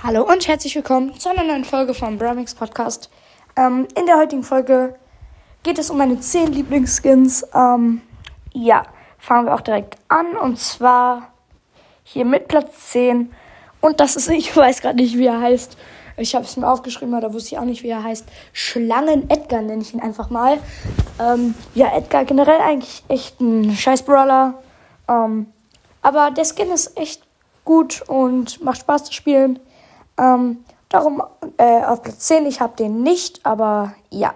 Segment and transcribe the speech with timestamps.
[0.00, 3.10] Hallo und herzlich willkommen zu einer neuen Folge vom Bramix Podcast.
[3.56, 4.94] Ähm, in der heutigen Folge
[5.64, 7.44] geht es um meine 10 Lieblingsskins.
[7.52, 8.00] Ähm,
[8.52, 8.84] ja,
[9.18, 11.32] fangen wir auch direkt an und zwar
[12.04, 13.32] hier mit Platz 10.
[13.80, 15.76] Und das ist, ich weiß gerade nicht, wie er heißt.
[16.16, 18.24] Ich habe es mir aufgeschrieben, aber da wusste ich auch nicht, wie er heißt.
[18.52, 20.58] Schlangen Edgar nenne ich ihn einfach mal.
[21.18, 24.62] Ähm, ja, Edgar generell eigentlich echt ein scheiß Brawler.
[25.08, 25.46] Ähm,
[26.02, 27.22] aber der Skin ist echt
[27.64, 29.58] gut und macht Spaß zu spielen.
[30.18, 31.22] Ähm, darum
[31.56, 34.34] äh, auf Platz 10, ich habe den nicht, aber ja.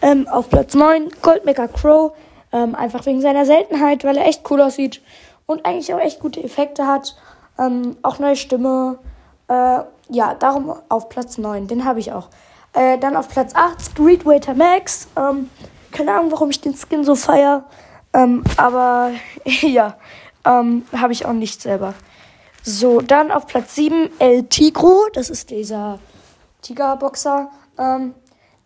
[0.00, 2.12] Ähm, auf Platz 9 Goldmaker Crow,
[2.52, 5.00] ähm, einfach wegen seiner Seltenheit, weil er echt cool aussieht
[5.46, 7.16] und eigentlich auch echt gute Effekte hat.
[7.58, 8.98] Ähm, auch neue Stimme.
[9.48, 12.28] Äh, ja, darum auf Platz 9, den habe ich auch.
[12.74, 15.08] Äh, dann auf Platz 8 Street Waiter Max.
[15.16, 15.50] Ähm,
[15.90, 17.64] keine Ahnung, warum ich den Skin so feier.
[18.12, 19.10] Ähm, aber
[19.44, 19.94] ja,
[20.44, 21.94] ähm, habe ich auch nicht selber.
[22.62, 25.08] So, dann auf Platz 7 El Tigro.
[25.12, 25.98] Das ist dieser
[26.62, 27.50] Tigerboxer.
[27.78, 28.14] Ähm,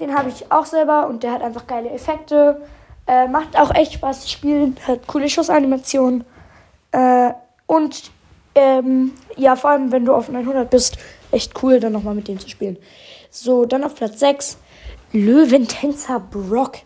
[0.00, 2.60] den habe ich auch selber und der hat einfach geile Effekte.
[3.06, 4.76] Äh, macht auch echt Spaß zu spielen.
[4.86, 6.24] Hat coole Schussanimationen.
[6.90, 7.32] Äh,
[7.66, 8.10] und
[8.56, 10.96] ähm, ja, vor allem, wenn du auf 900 bist,
[11.30, 12.76] echt cool, dann nochmal mit dem zu spielen.
[13.30, 14.58] So, dann auf Platz 6
[15.12, 16.78] Löwentänzer Brock.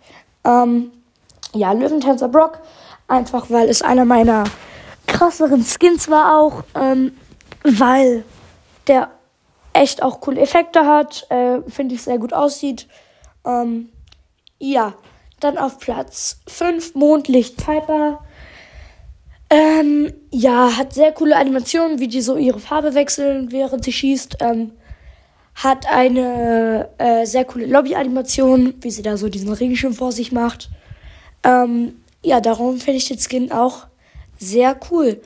[0.45, 0.93] Ähm,
[1.55, 2.59] ja, Löwentänzer Brock.
[3.07, 4.45] Einfach weil es einer meiner
[5.09, 7.13] krasseren Skins war auch, ähm,
[7.65, 8.25] weil
[8.87, 9.11] der
[9.73, 12.87] echt auch coole Effekte hat, äh, finde ich sehr gut aussieht.
[13.45, 13.89] Ähm,
[14.59, 14.95] ja,
[15.41, 18.21] dann auf Platz 5 Mondlicht Piper.
[19.51, 24.39] Ähm, ja, hat sehr coole Animationen, wie die so ihre Farbe wechseln, während sie schießt.
[24.41, 24.73] Ähm,
[25.55, 30.71] hat eine äh, sehr coole Lobby-Animation, wie sie da so diesen Regenschirm vor sich macht.
[31.43, 33.87] Ähm, ja, darum finde ich den Skin auch
[34.39, 35.21] sehr cool.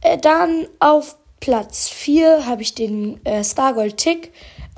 [0.00, 4.32] Äh, dann auf Platz 4 habe ich den äh, Stargold Tick.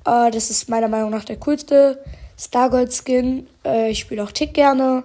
[0.04, 2.02] Äh, das ist meiner Meinung nach der coolste
[2.38, 3.46] Stargold Skin.
[3.64, 5.04] Äh, ich spiele auch Tick gerne.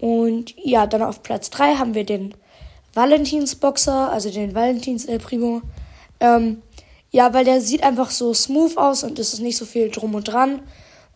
[0.00, 2.34] Und ja, dann auf Platz 3 haben wir den
[2.94, 5.62] Valentins Boxer, also den Valentins El Primo.
[6.20, 6.62] Ähm,
[7.10, 10.14] ja, weil der sieht einfach so smooth aus und es ist nicht so viel drum
[10.14, 10.60] und dran.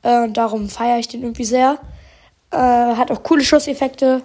[0.02, 1.78] Äh, darum feiere ich den irgendwie sehr.
[2.50, 4.22] Äh, hat auch coole Schusseffekte.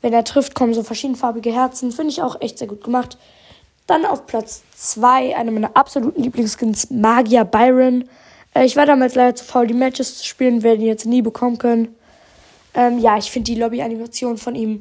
[0.00, 1.92] Wenn er trifft, kommen so verschiedenfarbige Herzen.
[1.92, 3.18] Finde ich auch echt sehr gut gemacht.
[3.86, 8.08] Dann auf Platz 2, einer meiner absoluten Lieblingsskins, Magier Byron.
[8.54, 11.22] Äh, ich war damals leider zu faul, die Matches zu spielen, werde die jetzt nie
[11.22, 11.94] bekommen können.
[12.74, 14.78] Ähm, ja, ich finde die Lobby-Animation von ihm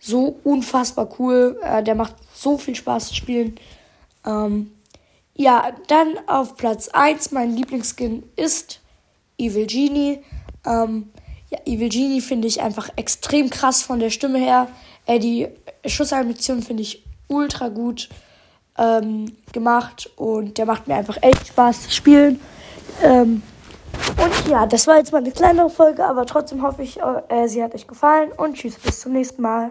[0.00, 1.58] so unfassbar cool.
[1.62, 3.56] Äh, der macht so viel Spaß zu spielen.
[4.26, 4.72] Ähm,
[5.34, 8.80] ja, dann auf Platz 1, mein Lieblingsskin ist
[9.38, 10.18] Evil Genie.
[10.66, 11.10] Ähm,
[11.50, 14.68] ja, Evil Genie finde ich einfach extrem krass von der Stimme her.
[15.06, 15.48] Äh, die
[15.86, 18.08] Schussanimation finde ich ultra gut
[18.76, 22.40] ähm, gemacht und der macht mir einfach echt Spaß zu spielen.
[23.02, 23.42] Ähm,
[24.16, 27.62] und ja, das war jetzt mal eine kleinere Folge, aber trotzdem hoffe ich, äh, sie
[27.62, 29.70] hat euch gefallen und tschüss, bis zum nächsten Mal.